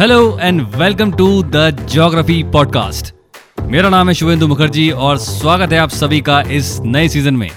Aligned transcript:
Hello 0.00 0.38
and 0.42 0.60
welcome 0.76 1.12
to 1.12 1.26
the 1.42 1.86
geography 1.90 2.42
podcast 2.42 3.12
मेरा 3.60 3.88
नाम 3.88 4.08
है 4.08 4.14
शुभेंदु 4.14 4.48
मुखर्जी 4.48 4.90
और 4.90 5.18
स्वागत 5.18 5.72
है 5.72 5.78
आप 5.78 5.88
सभी 5.88 6.20
का 6.20 6.40
इस 6.50 6.80
नए 6.80 7.08
सीज़न 7.08 7.34
में। 7.34 7.50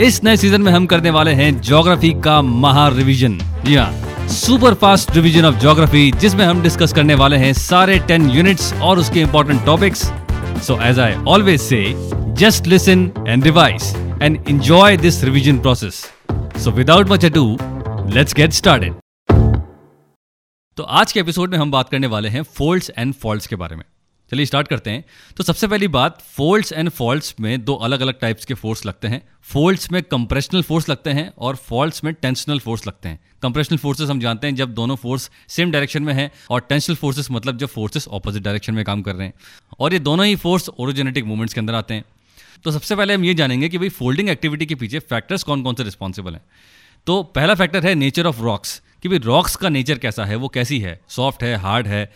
इस 0.00 0.22
नए 0.24 0.36
सीज़न 0.36 0.62
में 0.62 0.72
हम 0.72 0.86
करने 0.86 1.10
वाले 1.10 1.32
हैं 1.32 1.50
ज्योग्राफी 1.62 2.10
का 2.24 2.42
महा 2.42 2.88
रिविजन 2.88 3.38
जी 3.64 3.74
हाँ 3.74 4.26
super 4.28 4.74
fast 4.74 5.16
revision 5.16 5.44
of 5.44 5.58
geography 5.60 6.10
जिसमें 6.12 6.44
हम 6.44 6.62
डिस्कस 6.62 6.92
करने 6.92 7.14
वाले 7.14 7.36
हैं 7.36 7.52
सारे 7.52 7.98
टेन 7.98 8.30
यूनिट्स 8.30 8.72
और 8.74 8.98
उसके 8.98 9.20
important 9.20 9.64
topics 9.64 10.06
so 10.66 10.80
as 10.82 10.98
I 10.98 11.14
always 11.28 11.60
say 11.60 11.84
just 12.38 12.66
listen 12.66 13.10
and 13.28 13.44
revise 13.44 13.94
and 14.22 14.42
enjoy 14.48 14.96
this 14.96 15.24
revision 15.24 15.58
process 15.58 16.06
so 16.64 16.70
without 16.70 17.10
much 17.10 17.24
ado 17.24 17.58
let's 18.14 18.34
get 18.34 18.52
started 18.52 18.92
तो 20.80 20.84
आज 20.84 21.12
के 21.12 21.20
एपिसोड 21.20 21.50
में 21.50 21.58
हम 21.58 21.70
बात 21.70 21.88
करने 21.88 22.06
वाले 22.06 22.28
हैं 22.28 22.42
फोल्ड्स 22.42 22.90
एंड 22.98 23.14
फॉल्ट्स 23.14 23.46
के 23.46 23.56
बारे 23.56 23.76
में। 23.76 23.82
चलिए 24.30 24.46
स्टार्ट 24.46 24.68
करते 24.68 24.90
हैं। 24.90 25.04
तो 25.36 25.44
सबसे 25.44 25.66
पहली 25.66 25.88
बात 25.88 26.22
फोल्ड्स 26.22 26.72
एंड 26.72 26.88
फॉल्ट्स 26.88 27.34
में 27.40 27.64
दो 27.64 27.74
अलग 27.74 28.00
अलग 28.00 28.20
टाइप्स 28.20 28.44
के 28.44 28.54
फोर्स 28.54 28.86
लगते 28.86 29.08
हैं। 29.08 29.28
फोल्ड्स 29.42 29.92
में 29.92 30.02
कंप्रेशनल 30.02 30.62
फोर्स 30.62 30.88
लगते 30.88 31.10
हैं 31.10 31.32
और 31.38 31.56
फॉल्ट्स 31.56 32.04
में 32.04 32.14
टेंशनल 32.14 32.58
फोर्स 32.58 32.86
लगते 32.86 33.08
हैं। 33.08 33.20
कंप्रेशनल 33.42 33.78
फोर्सेस 33.78 34.10
हम 34.10 34.20
जानते 34.20 34.46
हैं 34.46 34.54
जब 34.54 34.74
दोनों 34.74 34.96
फोर्स 34.96 35.30
सेम 35.48 35.70
डायरेक्शन 35.70 36.02
में 36.02 36.14
है 36.14 36.32
और 36.50 36.60
टेंशनल 36.60 36.96
फोर्सेस 36.96 37.30
मतलब 37.30 37.58
जब 37.58 37.66
फोर्सेस 37.66 38.08
ऑपोजिट 38.08 38.42
डायरेक्शन 38.42 38.74
में 38.74 38.84
काम 38.84 39.02
कर 39.02 39.14
रहे 39.14 39.26
हैं। 39.26 39.34
और 39.80 39.92
ये 39.92 39.98
दोनों 39.98 40.26
ही 40.26 40.36
फोर्स 40.36 40.68
ओरोजेनेटिक 40.68 41.24
मूवमेंट्स 41.24 41.54
के 41.54 41.60
अंदर 41.60 41.74
आते 41.74 41.94
हैं। 41.94 42.04
तो 42.64 42.70
सबसे 42.70 42.96
पहले 42.96 43.14
हम 43.14 43.24
ये 43.24 43.34
जानेंगे 43.34 43.68
कि 43.68 43.78
भाई 43.78 43.88
फोल्डिंग 43.88 44.28
एक्टिविटी 44.28 44.66
के 44.66 44.74
पीछे 44.74 44.98
फैक्टर्स 44.98 45.42
कौन 45.42 45.62
कौन 45.62 45.74
से 45.74 45.82
रिस्पॉन्सिबल 45.82 46.32
हैं। 46.32 46.42
तो 47.06 47.22
पहला 47.22 47.54
फैक्टर 47.54 47.86
है 47.86 47.94
नेचर 47.94 48.26
ऑफ़ 48.26 48.40
रॉक्स 48.40 48.82
कि 49.02 49.08
भाई 49.08 49.18
रॉक्स 49.20 49.56
का 49.56 49.68
नेचर 49.68 49.98
कैसा 49.98 50.24
है, 50.24 50.36
वो 50.36 50.48
कैसी 50.48 50.78
है? 50.80 51.00
सॉफ्ट 51.08 51.42
है 51.42 51.56
हार्ड 51.58 51.86
है, 51.86 52.10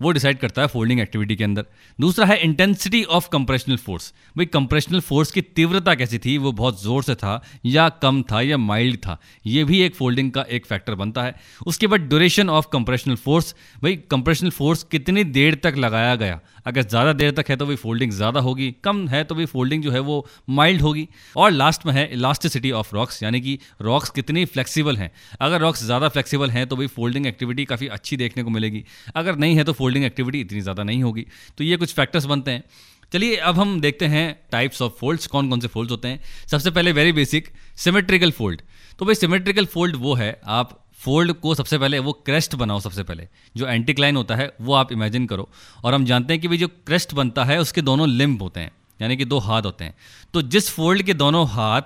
वो 0.00 0.10
डिसाइड 0.10 0.38
करता 0.38 0.62
है 0.62 0.68
फोल्डिंग 0.68 1.00
एक्टिविटी 1.00 1.36
के 1.36 1.44
अंदर। 1.44 1.64
दूसरा 1.98 2.26
है 2.26 2.36
इंटेंसिटी 2.42 3.02
ऑफ़ 3.04 3.28
कंप्रेशनल 3.28 3.76
फोर्स 3.76 4.12
भाई 4.36 4.46
कंप्रेशनल 4.46 5.00
फोर्स 5.00 5.32
की 5.32 5.40
तीव्रता 5.40 5.94
कैसी 5.94 6.18
थी, 6.18 6.36
वो 6.38 6.52
बहुत 6.52 6.82
ज़ोर 6.82 7.02
से 7.02 7.14
था, 7.14 7.42
या 7.66 7.88
कम 8.02 8.22
था, 8.22 8.40
या 8.40 8.56
माइल्ड 8.58 8.96
था, 8.96 9.18
ये 9.46 9.64
भी 9.64 9.80
एक 9.82 9.94
फोल्डिंग 9.94 10.30
का 10.32 10.44
एक 10.50 10.66
फैक्टर 10.66 10.94
बनता 10.94 11.22
है। 11.22 11.34
उसके 11.66 11.86
बाद 11.86 12.00
ड्यूरेशन 12.00 12.50
ऑफ़ 12.50 12.68
कंप्रेशनल 12.72 13.16
फोर्स 13.16 13.54
भाई 13.82 13.96
कंप्रेशनल 14.10 14.50
फोर्स 14.50 14.82
कितनी 14.82 15.24
देर 15.26 15.54
तक 15.54 15.74
लगाया 15.78 16.14
गया? 16.16 16.40
अगर 16.66 16.82
ज़्यादा 16.84 17.12
देर 17.14 17.30
तक 17.32 17.48
है 17.48 17.56
तो 17.56 17.66
भी 17.66 17.76
फोल्डिंग 17.76 18.12
ज़्यादा 18.12 18.40
होगी, 18.40 18.70
कम 18.84 19.06
है 19.08 19.22
तो 19.24 19.34
भी 19.34 19.46
फोल्डिंग 19.46 19.82
जो 19.82 19.90
है 19.90 20.00
वो 20.00 20.26
माइल्ड 20.50 20.82
होगी। 20.82 21.08
और 21.36 21.50
लास्ट 21.50 21.86
में 21.86 21.92
है 21.92 22.06
इलास्टिसिटी 22.12 22.70
ऑफ़ 22.72 22.94
रॉक्स 22.94 23.22
यानी 23.22 23.40
कि 23.40 23.58
रॉक्स 23.82 24.10
कितनी 24.10 24.44
फ्लेक्सिबल 24.46 24.96
हैं। 24.96 25.10
अगर 25.40 25.60
रॉक्स 25.60 25.84
ज़्यादा 25.84 26.08
फ्लेक्सिबल 26.10 26.50
हैं 26.50 26.66
तो 26.66 26.76
भी 26.76 26.86
फोल्डिंग 26.88 27.26
एक्टिविटी 27.26 27.64
काफ़ी 27.64 27.88
अच्छी 27.88 28.16
देखने 28.16 28.42
को 28.42 28.50
मिलेगी। 28.50 28.84
अगर 29.16 29.36
नहीं 29.36 29.56
है 29.56 29.64
तो 29.64 29.72
फोल्डिंग 29.74 30.04
एक्टिविटी 30.04 30.40
इतनी 30.40 30.60
ज़्यादा 30.60 30.82
नहीं 30.84 31.02
होगी। 31.02 31.26
तो 31.58 31.64
ये 31.64 31.76
कुछ 31.76 31.94
फैक्टर्स 31.94 32.24
बनते 32.26 32.50
हैं। 32.50 32.64
चलिए, 33.12 33.36
अब 33.36 33.58
हम 33.58 33.80
देखते 33.80 34.06
हैं 34.06 34.26
टाइप्स 34.52 34.82
ऑफ़ 34.82 34.92
फोल्ड्स 34.98 35.26
कौन 35.26 35.48
कौन 35.50 35.60
से 35.60 35.68
फोल्ड्स 35.68 35.90
होते 35.90 36.08
हैं। 36.08 36.20
सबसे 36.46 36.70
पहले 36.70 36.92
वेरी 36.92 37.12
बेसिक 37.12 37.48
सिमेट्रिकल 37.78 38.30
फोल्ड 38.32 38.60
तो 38.98 39.04
भाई 39.04 39.14
सिमेट्रिकल 39.16 39.66
फोल्ड 39.66 39.96
वो 39.96 40.14
है, 40.14 40.40
आप 40.44 40.78
फोल्ड 41.00 41.32
को 41.32 41.54
सबसे 41.54 41.78
पहले, 41.78 41.98
वो 41.98 42.12
क्रेस्ट 42.12 42.54
बनाओ 42.54 42.80
सबसे 42.80 43.02
पहले। 43.02 43.28
जो 43.56 43.66
एंटीक्लाइन 43.66 44.16
होता 44.16 44.36
है, 44.36 44.52
वो 44.60 44.74
आप 44.74 44.92
इमेजिन 44.92 45.26
करो। 45.26 45.48
और 45.84 45.94
हम 45.94 46.04
जानते 46.04 46.32
हैं 46.32 46.40
कि 46.42 46.48
भाई 46.48 46.58
जो 46.58 46.68
क्रेस्ट 46.68 47.14
बनता 47.14 47.44
है, 47.44 47.60
उसके 47.60 47.82
दोनों 47.82 48.08
लिम्ब 48.08 48.42
होते 48.42 48.60
हैं, 48.60 48.70
यानी 49.02 49.16
कि 49.16 49.24
दो 49.24 49.38
हाथ 49.38 49.62
होते 49.62 49.84
हैं। 49.84 49.94
तो 50.34 50.42
जिस 50.42 50.70
फोल्ड 50.70 51.02
के 51.02 51.14
दोनों 51.14 51.46
हाथ 51.48 51.82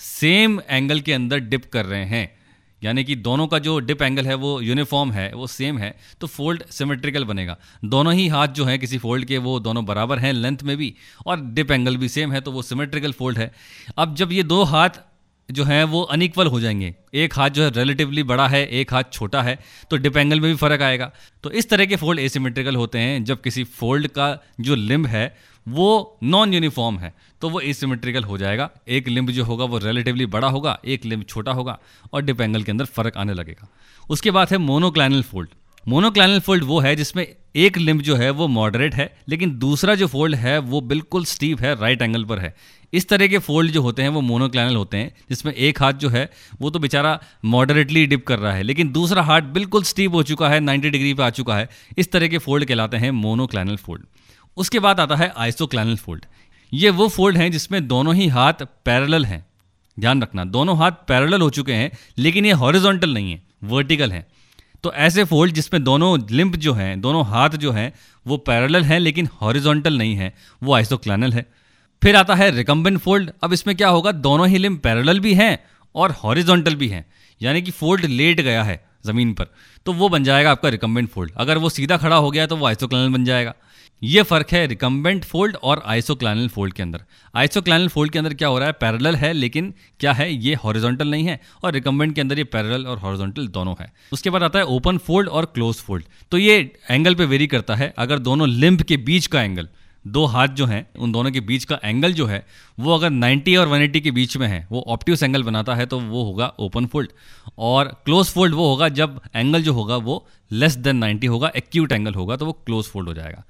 सेम 0.00 0.60
एंगल 0.68 1.00
के 1.00 1.12
अंदर 1.12 1.38
डिप 1.38 1.70
कर 1.72 1.86
रहे 1.86 2.04
हैं, 2.04 2.36
यानी 2.82 3.04
कि 3.04 3.14
दोनों 3.16 3.46
का 3.46 3.58
जो 3.58 3.78
डिप 3.78 4.02
एंगल 4.02 4.26
है, 4.26 4.34
वो 4.34 4.60
यूनिफॉर्म 4.60 5.12
है, 5.12 5.32
वो 5.32 5.46
सेम 5.46 5.78
है 5.78 5.94
तो 6.20 6.26
फोल्ड 6.26 6.62
सिमेट्रिकल 6.70 7.24
बनेगा। 7.24 7.56
दोनों 7.84 8.12
ही 8.14 8.26
हाथ 8.28 8.48
जो 8.48 8.64
हैं, 8.64 8.78
किसी 8.78 8.98
फोल्ड 8.98 9.24
के, 9.24 9.38
वो 9.38 9.58
दोनों 9.60 9.84
बराबर 9.84 10.18
हैं 10.18 10.32
लेंथ 10.32 10.62
में 10.62 10.76
भी, 10.76 10.94
और 11.26 11.40
डिप 11.40 11.70
एंगल 11.70 11.96
भी 11.96 12.08
सेम 12.08 12.32
है 12.32 12.40
तो 12.40 12.52
वो 12.52 12.62
सिमेट्रिकल 12.62 13.12
फोल्ड 13.12 13.38
है। 13.38 13.52
अब 13.98 14.14
जब 14.14 14.32
ये 14.32 14.42
दो 14.42 14.62
हाथ 14.64 14.90
जो 15.48 15.64
हैं 15.64 15.82
वो 15.84 16.02
अनइक्वल 16.02 16.46
हो 16.46 16.60
जाएँगे। 16.60 16.94
एक 17.14 17.34
हाथ 17.34 17.50
जो 17.50 17.64
है 17.64 17.70
रिलेटिवली 17.70 18.22
बड़ा 18.22 18.46
है, 18.48 18.66
एक 18.66 18.92
हाथ 18.92 19.04
छोटा 19.12 19.42
है 19.42 19.58
तो 19.90 19.96
डिप 19.96 20.16
एंगल 20.16 20.40
में 20.40 20.50
भी 20.50 20.56
फ़र्क 20.56 20.82
आएगा। 20.82 21.10
तो 21.44 21.50
इस 21.50 21.68
तरह 21.68 21.86
के 21.86 21.96
फोल्ड 21.96 22.20
एसिमेट्रिकल 22.20 22.76
होते 22.76 22.98
हैं, 22.98 23.24
जब 23.24 23.40
किसी 23.40 23.64
फोल्ड 23.64 24.06
का 24.08 24.38
जो 24.60 24.74
लिम्ब 24.74 25.06
है, 25.06 25.36
वो 25.66 26.18
नॉन 26.22 26.54
यूनिफॉर्म 26.54 26.98
है 26.98 27.12
तो 27.42 27.48
वो 27.48 27.60
एसिमेट्रिकल 27.60 28.24
हो 28.24 28.38
जाएगा। 28.38 28.70
एक 28.88 29.08
लिम्ब 29.08 29.30
जो 29.30 29.44
होगा, 29.44 29.64
वो 29.64 29.78
रिलेटिवली 29.78 30.26
बड़ा 30.26 30.48
होगा, 30.48 30.78
एक 30.84 31.04
लिम्ब 31.04 31.24
छोटा 31.24 31.52
होगा, 31.52 31.78
और 32.12 32.22
डिप 32.22 32.40
एंगल 32.40 32.62
के 32.62 32.70
अंदर 32.72 32.84
फ़र्क 32.84 33.16
आने 33.16 33.34
लगेगा। 33.34 33.68
उसके 34.10 34.30
बाद 34.30 34.48
है 34.50 34.58
मोनोक्लाइनल 34.58 35.22
फोल्ड 35.22 35.50
मोनोक्लाइनल 35.86 36.40
फोल्ड 36.40 36.64
वो 36.64 36.78
है 36.80 36.94
जिसमें 36.96 37.26
एक 37.56 37.76
लिम्ब 37.78 38.00
जो 38.02 38.14
है 38.16 38.30
वो 38.30 38.46
मॉडरेट 38.48 38.94
है, 38.94 39.16
लेकिन 39.28 39.50
दूसरा 39.58 39.94
जो 39.94 40.06
फोल्ड 40.06 40.34
है 40.34 40.58
वो 40.58 40.80
बिल्कुल 40.82 41.24
स्टीप 41.24 41.60
है 41.60 41.74
राइट 41.80 42.02
एंगल 42.02 42.24
पर 42.24 42.38
है। 42.38 42.54
इस 42.92 43.08
तरह 43.08 43.26
के 43.26 43.38
फोल्ड 43.38 43.72
जो 43.72 43.82
होते 43.82 44.02
हैं 44.02 44.08
वो 44.08 44.20
मोनोक्लाइनल 44.20 44.76
होते 44.76 44.96
हैं, 44.96 45.12
जिसमें 45.30 45.52
एक 45.52 45.82
हाथ 45.82 45.92
जो 45.92 46.08
है 46.08 46.28
वो 46.60 46.70
तो 46.70 46.78
बेचारा 46.78 47.18
मॉडरेटली 47.44 48.04
डिप 48.06 48.26
कर 48.26 48.38
रहा 48.38 48.52
है, 48.52 48.62
लेकिन 48.62 48.92
दूसरा 48.92 49.22
हाथ 49.22 49.42
बिल्कुल 49.54 49.82
स्टीप 49.82 50.14
हो 50.14 50.22
चुका 50.22 50.48
है 50.48 50.60
90 50.60 50.90
डिग्री 50.90 51.14
पे 51.14 51.22
आ 51.22 51.30
चुका 51.30 51.56
है। 51.56 51.68
इस 51.98 52.10
तरह 52.12 52.28
के 52.28 52.38
फोल्ड 52.38 52.64
कहलाते 52.64 52.96
हैं 52.96 53.10
मोनोक्लाइनल 53.12 53.76
फोल्ड 53.76 54.04
उसके 54.56 54.78
बाद 54.78 55.00
आता 55.00 55.16
है 55.16 55.32
आइसोक्लाइनल 55.36 55.96
फोल्ड 55.96 56.24
ये 56.72 56.90
वो 56.90 57.08
फोल्ड 57.08 57.36
हैं 57.36 57.50
जिसमें 57.52 57.86
दोनों 57.88 58.14
ही 58.14 58.26
हाथ 58.28 58.66
पैरेलल 58.84 59.24
हैं। 59.24 59.44
ध्यान 59.96 60.22
रखना, 60.22 60.44
दोनों 60.44 60.76
हाथ 60.78 60.92
पैरेलल 61.08 61.40
हो 61.40 61.50
चुके 61.50 61.72
हैं, 61.72 61.90
लेकिन 62.18 62.46
ये 62.46 62.52
हॉरिजॉन्टल 62.54 63.14
नहीं 63.14 63.32
है 63.32 63.42
वर्टिकल 63.64 64.12
है। 64.12 64.26
तो 64.82 64.92
ऐसे 64.92 65.24
फोल्ड 65.24 65.54
जिसमें 65.54 65.84
दोनों 65.84 66.18
लिंप 66.30 66.56
जो 66.56 66.72
हैं, 66.72 67.00
दोनों 67.00 67.26
हाथ 67.26 67.50
जो 67.50 67.72
हैं, 67.72 67.92
वो 68.26 68.36
पैरेलल 68.36 68.84
हैं, 68.84 69.00
लेकिन 69.00 69.28
हॉरिजॉन्टल 69.42 69.98
नहीं 69.98 70.14
है, 70.14 70.34
वो 70.62 70.74
आइसोक्लानल 70.74 71.32
है। 71.32 71.46
फिर 72.02 72.16
आता 72.16 72.34
है 72.34 72.50
रिकम्बेंट 72.50 72.98
फोल्ड। 72.98 73.30
अब 73.44 73.52
इसमें 73.52 73.76
क्या 73.76 73.88
होगा? 73.88 74.12
दोनों 74.12 74.48
ही 74.48 74.58
लिम्ब 74.58 74.78
पैरेलल 74.78 75.20
भी 75.20 75.34
हैं 75.34 75.64
और 75.94 76.10
हॉरिजॉन्टल 76.10 76.74
भी 76.74 76.88
हैं। 76.88 77.06
यानी 77.42 77.62
कि 77.62 77.70
फोल्ड 77.70 78.04
लेट 78.04 78.40
गया 78.40 78.62
है। 78.62 78.84
ज़मीन 79.04 79.32
पर 79.34 79.46
तो 79.86 79.92
वो 79.92 80.08
बन 80.08 80.24
जाएगा 80.24 80.50
आपका 80.50 80.68
रिकम्बेंट 80.68 81.08
फोल्ड 81.08 81.32
अगर 81.36 81.58
वो 81.58 81.68
सीधा 81.70 81.96
खड़ा 81.96 82.16
हो 82.16 82.30
गया 82.30 82.46
तो 82.46 82.56
वो 82.56 82.66
आइसोक्लाइनल 82.66 83.12
बन 83.12 83.24
जाएगा। 83.24 83.54
ये 84.02 84.22
फ़र्क 84.22 84.50
है 84.52 84.66
रिकम्बेंट 84.66 85.24
फोल्ड 85.24 85.56
और 85.56 85.82
आइसोक्लाइनल 85.86 86.48
फोल्ड 86.48 86.74
के 86.74 86.82
अंदर। 86.82 87.02
आइसोक्लाइनल 87.34 87.88
फोल्ड 87.88 88.12
के 88.12 88.18
अंदर 88.18 88.34
क्या 88.34 88.48
हो 88.48 88.58
रहा 88.58 88.66
है? 88.66 88.72
पैरेलल 88.72 89.16
है, 89.16 89.32
लेकिन 89.32 89.72
क्या 90.00 90.12
है? 90.12 90.32
ये 90.34 90.54
हॉरिजॉन्टल 90.54 91.08
नहीं 91.08 91.26
है 91.26 91.40
और 91.64 91.72
रिकम्बेंट 91.72 92.14
के 92.14 92.20
अंदर 92.20 92.38
ये 92.38 92.44
पैरेलल 92.46 92.86
और 92.86 92.98
हॉरिजॉन्टल 92.98 93.46
दोनों 93.48 93.74
है। 93.80 93.92
उसके 94.12 94.30
बाद 94.30 94.42
आता 94.42 94.58
है 94.58 94.64
ओपन 94.66 94.98
फोल्ड 94.98 95.28
और 95.28 95.44
क्लोज 95.44 95.76
फोल्ड 95.76 96.04
तो 96.32 96.38
ये 96.38 96.58
एंगल 96.90 97.14
पे 97.14 97.24
वेरी 97.24 97.46
करता 97.46 97.74
है। 97.74 97.92
अगर 97.98 98.18
दोनों 98.20 98.48
लिम्ब 98.48 98.82
के 98.82 98.96
बीच 98.98 99.26
का 99.26 99.42
एंगल 99.42 99.68
दो 100.06 100.24
हाथ 100.24 100.48
जो 100.48 100.66
हैं, 100.66 100.86
उन 100.98 101.12
दोनों 101.12 101.30
के 101.30 101.40
बीच 101.40 101.64
का 101.64 101.78
एंगल 101.84 102.12
जो 102.12 102.26
है, 102.26 102.46
वो 102.80 102.94
अगर 102.94 103.10
90 103.10 103.56
और 103.56 103.68
180 103.68 104.00
के 104.00 104.10
बीच 104.10 104.36
में 104.36 104.48
है, 104.48 104.68
वो 104.72 104.84
ऑप्टिवस 104.88 105.22
एंगल 105.22 105.42
बनाता 105.42 105.74
है 105.74 105.86
तो 105.86 106.00
वो 106.00 106.22
होगा 106.22 106.52
ओपन 106.58 106.86
फोल्ड 106.86 107.10
और 107.58 108.02
क्लोज 108.04 108.26
फोल्ड 108.26 108.54
वो 108.54 108.68
होगा 108.68 108.88
जब 108.88 109.20
एंगल 109.36 109.62
जो 109.62 109.72
होगा, 109.72 109.96
वो 109.96 110.26
लेस 110.52 110.74
देन 110.74 111.04
90 111.04 111.26
होगा 111.26 111.52
एक्यूट 111.56 111.92
एंगल 111.92 112.14
होगा 112.14 112.36
तो 112.36 112.46
वो 112.46 112.52
क्लोज 112.52 112.84
फोल्ड 112.84 113.08
हो 113.08 113.14
जाएगा. 113.14 113.44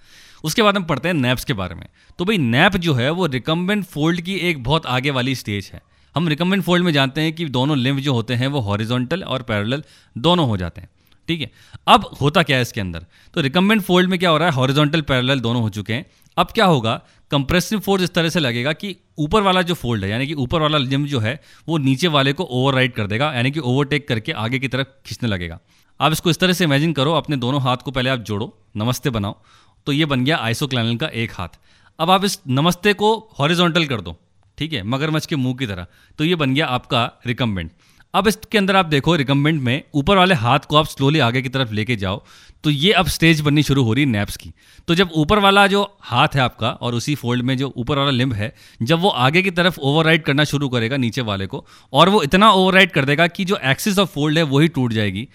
उसके 0.45 0.63
बाद 0.63 0.77
हम 0.77 0.85
पढ़ते 0.85 1.09
हैं 1.09 1.15
नैप्स 1.15 1.45
के 1.45 1.53
बारे 1.53 1.75
में. 1.75 1.87
तो 2.19 2.25
भाई 2.25 2.39
नैप 2.39 2.77
जो 2.77 2.95
है, 2.95 3.11
वो 3.11 3.27
रिकम्बेंट 3.27 3.85
फोल्ड 3.85 4.21
की 4.21 4.35
एक 4.35 4.63
बहुत 4.63 4.87
आगे 4.87 5.11
वाली 5.11 5.35
स्टेज 5.35 5.71
है. 5.75 5.83
हम 6.17 6.29
रिकम्बेंट 6.29 6.63
फोल्ड 6.63 6.85
में 6.85 6.93
जानते 6.93 7.21
हैं 7.21 7.33
कि 7.33 7.45
दोनों 7.45 7.79
लिम्ब 7.79 8.01
जो 8.01 8.13
होते 8.13 8.35
हैं, 8.35 8.47
वो 8.47 8.61
हॉरिजॉन्टल 8.61 9.23
और 9.23 9.43
पैरेलल 9.43 9.83
दोनों 10.19 10.49
हो 10.49 10.57
जाते 10.57 10.81
हैं. 10.81 10.89
ठीक 11.29 11.41
है? 11.41 11.51
अब 11.89 12.17
होता 12.21 12.43
क्या 12.43 12.57
है 12.57 12.63
इसके 12.63 12.81
अंदर? 12.81 13.07
तो 13.35 13.41
रिकम्बेंट 13.41 13.83
फोल्ड 13.83 14.11
में 14.11 14.19
क्या 14.19 14.31
हो 14.31 14.39
रहा 14.39 14.49
है? 14.49 14.55
हॉरिजॉन्टल 14.55 15.01
पैरेलल 15.01 15.41
दोनों 15.41 15.63
हो 15.63 15.69
चुके 15.69 15.93
हैं. 15.93 16.07
अब 16.37 16.47
क्या 16.47 16.65
होगा? 16.67 17.01
कंप्रेसिव 17.31 17.79
फोर्स 17.79 18.03
इस 18.03 18.13
तरह 18.15 18.29
से 18.29 18.41
लगेगा 18.41 18.73
कि 18.73 18.95
ऊपर 19.19 19.43
वाला 19.43 19.63
जो 19.63 19.75
फोल्ड 19.75 20.05
है, 20.05 20.11
यानी 20.11 20.27
कि 20.27 20.35
ऊपर 20.35 20.61
वाला 20.61 20.79
लिम 20.79 21.07
जो 21.07 21.21
है, 21.21 21.41
वो 21.69 21.79
नीचे 21.79 22.09
वाले 22.09 22.33
को 22.33 22.45
ओवरराइड 22.45 22.93
कर 22.93 23.07
देगा, 23.07 23.33
यानी 23.33 23.51
कि 23.51 23.61
ओवरटेक 23.61 24.07
करके 24.09 24.33
आगे 24.35 24.59
की 24.59 24.69
तरफ़ 24.69 24.87
खींचने 25.07 25.29
लगेगा। 25.29 25.59
आप 26.01 26.13
इसको 26.13 26.31
इस 26.31 26.39
तरह 26.39 26.53
से 26.53 26.65
इमेजिन 26.65 26.93
करो, 26.93 27.13
अपने 27.13 27.37
दोनों 27.37 27.61
हाथ 27.63 27.77
को 27.77 27.91
पहले 27.91 28.11
आप 28.11 28.19
जोड़ो, 28.21 28.53
नमस्ते 28.77 29.11
बनाओ 29.11 29.41
तो 29.87 29.93
ये 29.93 30.05
बन 30.07 30.25
गया 30.25 30.37
आइसोक्लाइनल 30.39 30.97
का 30.97 31.07
एक 31.15 31.33
हाथ। 31.33 31.59
अब 31.99 32.11
आप 32.11 32.25
इस 32.25 32.39
नमस्ते 32.49 32.93
को 32.93 33.17
हॉरिजॉन्टल 33.39 33.87
कर 33.87 34.01
दो, 34.01 34.17
ठीक 34.59 34.73
है, 34.73 34.83
मगरमच्छ 34.85 35.27
के 35.27 35.37
मुँह 35.37 35.55
की 35.55 35.67
तरह 35.67 35.87
तो 36.19 36.25
ये 36.25 36.35
बन 36.37 36.55
गया 36.55 36.67
आपका 36.69 37.11
रिकम्बेंट 37.27 37.71
अब 38.17 38.29
इसके 38.29 38.59
अंदर 38.59 38.77
आप 38.77 38.87
देखो 38.87 39.15
रिकम्बेंट 39.17 39.63
में, 39.63 39.83
ऊपर 39.95 40.17
वाले 40.17 40.35
हाथ 40.37 40.59
को 40.69 40.77
आप 40.77 40.87
स्लोली 40.87 41.19
आगे 41.21 41.43
की 41.43 41.49
तरफ़ 41.51 41.73
लेके 41.73 41.97
जाओ 41.97 42.23
तो 42.65 42.71
ये 42.71 42.93
अब 42.93 43.07
स्टेज 43.09 43.41
बननी 43.41 43.63
शुरू 43.63 43.83
हो 43.85 43.93
रही 43.93 44.05
है 44.05 44.11
नैप्स 44.11 44.37
की। 44.37 44.53
तो 44.89 44.95
जब 44.95 45.11
ऊपर 45.15 45.39
वाला 45.39 45.67
जो 45.67 45.83
हाथ 46.03 46.35
है 46.35 46.41
आपका 46.41 46.71
और 46.71 46.95
उसी 46.95 47.15
फोल्ड 47.15 47.43
में 47.43 47.57
जो 47.57 47.73
ऊपर 47.77 47.99
वाला 47.99 48.11
लिम्ब 48.11 48.33
है, 48.33 48.53
जब 48.83 49.01
वो 49.01 49.09
आगे 49.09 49.43
की 49.43 49.51
तरफ़ 49.53 49.79
ओवरराइड 49.81 50.23
करना 50.25 50.45
शुरू 50.45 50.69
करेगा 50.69 50.97
नीचे 50.97 51.21
वाले 51.23 51.47
को, 51.47 51.65
और 51.93 52.09
वो 52.09 52.23
इतना 52.23 52.51
ओवरराइड 52.53 52.91
कर 52.93 53.05
देगा 53.05 53.27
कि 53.29 53.45
जो 53.45 53.59
एक्सिस 53.65 53.99
ऑफ़ 53.99 54.11
फोल्ड 54.11 54.39
है 54.39 54.45
वही 54.47 54.69
टूट 54.71 54.93
जाएगी 54.93 55.29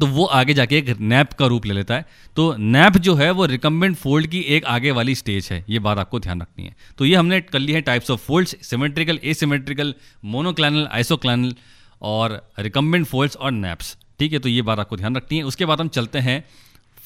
तो 0.00 0.06
वो 0.08 0.24
आगे 0.26 0.54
जाके 0.54 0.76
एक 0.78 1.00
नैप 1.00 1.32
का 1.32 1.46
रूप 1.46 1.66
ले 1.66 1.74
लेता 1.74 1.94
है। 1.94 2.04
तो 2.36 2.54
नैप 2.58 2.96
जो 2.98 3.14
है 3.14 3.30
वो 3.30 3.44
रिकम्बेंट 3.46 3.96
फोल्ड 3.96 4.26
की 4.26 4.40
एक 4.48 4.64
आगे 4.66 4.90
वाली 4.90 5.14
स्टेज 5.14 5.48
है, 5.52 5.64
ये 5.68 5.78
बात 5.78 5.98
आपको 5.98 6.20
ध्यान 6.20 6.40
रखनी 6.40 6.64
है। 6.64 6.74
तो 6.98 7.04
ये 7.04 7.14
हमने 7.16 7.40
कर 7.42 7.58
ली 7.58 7.72
है 7.72 7.80
types 7.82 8.10
of 8.10 8.20
folds 8.20 8.56
symmetrical 8.62 9.20
asymmetrical 9.24 9.94
monoclinal 10.26 10.88
isoclinal 10.92 11.54
और 12.02 12.40
रिकम्बेंट 12.58 13.06
फोल्ड्स 13.06 13.36
और 13.36 13.52
नैप्स 13.52 13.96
ठीक 14.18 14.32
है 14.32 14.38
तो 14.38 14.48
ये 14.48 14.62
बात 14.62 14.78
आपको 14.78 14.96
ध्यान 14.96 15.16
रखनी 15.16 15.38
है। 15.38 15.44
उसके 15.44 15.64
बाद 15.64 15.80
हम 15.80 15.88
चलते 15.90 16.18
हैं 16.20 16.42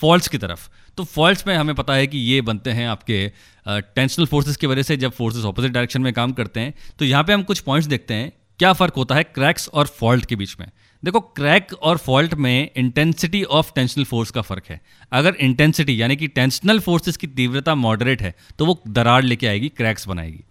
फॉल्ट्स 0.01 0.29
की 0.29 0.39
तरफ़। 0.39 0.69
तो 0.99 1.05
फॉल्ट्स 1.05 1.47
में 1.47 1.55
हमें 1.57 1.75
पता 1.75 1.95
है 1.95 2.07
कि 2.07 2.19
ये 2.21 2.41
बनते 2.43 2.71
हैं 2.71 2.87
आपके 2.89 3.27
टेंशनल 3.67 4.27
फोर्सेस 4.27 4.57
की 4.57 4.67
वजह 4.67 4.83
से 4.83 4.97
जब 4.97 5.13
फोर्सेस 5.13 5.45
ऑपोजिट 5.45 5.73
डायरेक्शन 5.73 6.03
में 6.03 6.13
काम 6.13 6.33
करते 6.33 6.61
हैं 6.61 6.75
तो 6.99 7.05
यहाँ 7.05 7.25
पे 7.25 7.33
हम 7.33 7.43
कुछ 7.43 7.61
पॉइंट्स 7.61 7.89
देखते 7.89 8.15
हैं। 8.15 8.33
क्या 8.59 8.73
फ़र्क 8.73 8.95
होता 8.97 9.15
है 9.15 9.23
क्रैक्स 9.25 9.69
और 9.69 9.87
फॉल्ट 9.89 10.25
के 10.27 10.37
बीच 10.37 10.57
में? 10.61 10.67
देखो 11.03 11.21
क्रैक 11.21 11.73
और 11.75 11.97
फॉल्ट 11.99 12.35
में 12.35 12.71
इंटेंसिटी 12.77 13.43
ऑफ़ 13.45 13.73
टेंशनल 13.75 14.05
फोर्स 14.05 14.31
का 14.31 14.43
फ़र्क 14.43 14.67
है। 14.69 14.81
अगर 15.13 15.35
इंटेंसिटी 15.41 16.01
यानी 16.01 16.17
कि 16.17 16.29
टेंशनल 16.29 16.81
फोर्सेस 16.81 17.17
की 17.17 17.27
तीव्रता 17.29 17.75
मॉडरेट 17.77 18.23
है 18.23 18.35
तो 18.59 18.67
वो 18.67 18.81
दरार 18.89 19.23
लेके 19.23 19.47
आएगी 19.47 19.69
क्रैक्स 19.69 20.09
बनाएगी। 20.09 20.45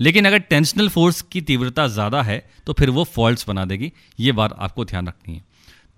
लेकिन 0.00 0.26
अगर 0.26 0.38
टेंशनल 0.40 0.88
फोर्स 0.88 1.20
की 1.22 1.40
तीव्रता 1.42 1.86
ज़्यादा 1.88 2.22
है 2.22 2.44
तो 2.66 2.72
फिर 2.72 2.90
वो 2.90 3.04
फॉल्ट्स 3.06 3.48
बना 3.48 3.64
देगी। 3.64 3.92
ये 4.18 4.32
बात 4.32 4.56
आपको 4.58 4.84
ध्यान 4.84 5.08
रखनी 5.08 5.34
है। 5.34 5.42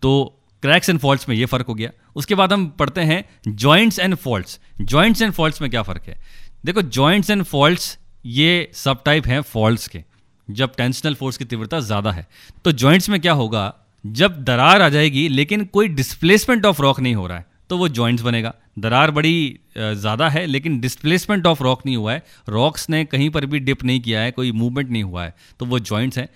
तो 0.02 0.38
क्रैक्स 0.62 0.88
एंड 0.90 0.98
फॉल्ट्स 1.00 1.28
में 1.28 1.34
ये 1.36 1.46
फ़र्क 1.46 1.66
हो 1.66 1.74
गया। 1.74 1.90
उसके 2.16 2.34
बाद 2.34 2.52
हम 2.52 2.66
पढ़ते 2.78 3.00
हैं 3.02 3.24
joints 3.48 3.98
and 3.98 4.14
faults 4.16 4.58
joints 4.82 5.22
and 5.22 5.32
faults 5.32 5.62
में 5.62 5.70
क्या 5.70 5.82
फ़र्क 5.82 6.08
है? 6.08 6.18
देखो 6.64 6.82
जॉइंट्स 6.82 7.30
एंड 7.30 7.42
फॉल्ट्स 7.44 7.98
ये 8.26 8.70
सब 8.74 9.02
टाइप 9.04 9.26
हैं 9.26 9.40
फॉल्ट्स 9.42 9.88
के। 9.88 10.02
जब 10.48 10.74
टेंशनल 10.76 11.14
फोर्स 11.14 11.36
की 11.36 11.44
तीव्रता 11.44 11.80
ज़्यादा 11.80 12.10
है 12.12 12.26
तो 12.64 12.72
जॉइंट्स 12.72 13.08
में 13.08 13.20
क्या 13.20 13.32
होगा? 13.32 13.72
जब 14.04 14.42
दरार 14.44 14.82
आ 14.82 14.88
जाएगी, 14.88 15.28
लेकिन 15.30 15.64
कोई 15.66 15.88
डिस्प्लेसमेंट 15.90 16.66
ऑफ़ 16.66 16.82
रॉक 16.82 17.00
नहीं 17.00 17.14
हो 17.14 17.26
रहा 17.26 17.38
है 17.38 17.46
तो 17.70 17.78
वो 17.78 17.88
जॉइंट्स 17.90 18.22
बनेगा। 18.22 18.54
दरार 18.76 19.10
बड़ी 19.10 19.58
ज़्यादा 19.76 20.28
है, 20.28 20.44
लेकिन 20.46 20.80
डिस्प्लेसमेंट 20.80 21.46
ऑफ़ 21.46 21.62
रॉक 21.62 21.84
नहीं 21.86 21.96
हुआ 21.96 22.12
है। 22.12 22.22
रॉक्स 22.48 22.88
ने 22.90 23.04
कहीं 23.04 23.28
पर 23.30 23.46
भी 23.46 23.58
डिप 23.60 23.84
नहीं 23.84 24.00
किया 24.00 24.20
है, 24.20 24.30
कोई 24.32 24.52
मूवमेंट 24.52 24.90
नहीं 24.90 25.02
हुआ 25.02 25.24
है 25.24 25.34
तो 25.60 25.66
वो 25.66 25.78
जॉइंट्स 25.80 26.18
हैं। 26.18 26.28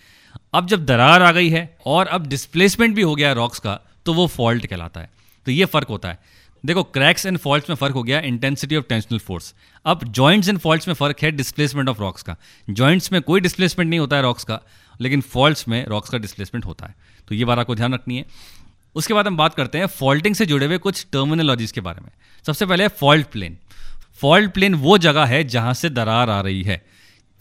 अब 0.55 0.67
जब 0.67 0.85
दरार 0.87 1.23
आ 1.23 1.31
गई 1.33 1.49
है 1.51 1.77
और 1.87 2.07
अब 2.09 2.27
डिस्प्लेसमेंट 2.29 2.95
भी 2.95 3.03
हो 3.03 3.15
गया 3.15 3.29
है 3.29 3.35
रॉक्स 3.35 3.59
का 3.59 3.81
तो 4.07 4.15
वो 4.15 4.27
फॉल्ट 4.29 4.67
कहलाता 4.67 5.01
है। 5.01 5.11
तो 5.47 5.53
ये 5.53 5.65
फ़र्क 5.67 5.89
होता 5.89 6.09
है। 6.09 6.35
देखो 6.65 6.83
क्रैक्स 6.85 7.27
एंड 7.27 7.39
फॉल्ट्स 7.39 7.69
में 7.71 7.77
फ़र्क 7.77 7.95
हो 7.95 8.03
गया 8.03 8.21
इंटेंसिटी 8.23 8.77
ऑफ़ 8.77 8.85
टेंशनल 8.89 9.19
फोर्स 9.19 9.55
अब 9.85 10.05
जॉइंट्स 10.11 10.49
एंड 10.49 10.59
फॉल्ट्स 10.59 10.89
में 10.89 10.95
फ़र्क 10.95 11.23
है 11.23 11.31
डिस्प्लेसमेंट 11.33 11.89
ऑफ़ 11.89 12.01
रॉक्स 12.01 12.23
का। 12.23 12.37
जॉइंट्स 12.69 13.13
में 13.13 13.21
कोई 13.23 13.41
डिस्प्लेसमेंट 13.41 13.89
नहीं 13.89 14.01
होता 14.01 14.17
है 14.17 14.23
रॉक्स 14.23 14.45
का, 14.45 14.61
लेकिन 15.01 15.21
फॉल्ट्स 15.23 15.67
में 15.69 15.85
रॉक्स 15.87 16.11
का 16.11 16.19
डिस्प्लेसमेंट 16.19 16.67
होता 16.67 16.87
है। 16.87 16.95
तो 17.29 17.35
ये 17.35 17.45
बात 17.45 17.59
आपको 17.59 17.75
ध्यान 17.75 17.95
रखनी 17.95 18.17
है। 18.17 18.25
उसके 18.97 19.15
बाद 19.15 19.27
हम 19.27 19.37
बात 19.37 19.55
करते 19.55 19.79
हैं 19.79 19.87
फॉल्टिंग 19.87 20.35
से 20.35 20.47
जुड़े 20.47 20.67
हुए 20.67 20.79
कुछ 20.79 21.07
टर्मिनोलॉजीज 21.13 21.73
के 21.73 21.81
बारे 21.81 22.01
में। 22.01 22.11
सबसे 22.45 22.67
पहले 22.67 22.89
फॉल्ट 22.91 23.27
प्लेन 23.27 23.57
फॉल्ट 24.21 24.53
प्लेन 24.53 24.75
वो 24.75 24.99
जगह 24.99 25.25
है 25.25 25.43
जहाँ 25.45 25.75
से 25.75 25.89
दरार 25.91 26.31
आ 26.31 26.41
रही 26.41 26.63
है। 26.63 26.83